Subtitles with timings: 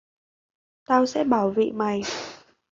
[0.85, 2.01] tao sẽ bảo vệ mày